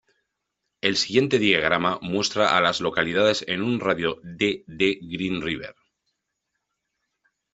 [0.81, 5.75] El siguiente diagrama muestra a las localidades en un radio de de Green River.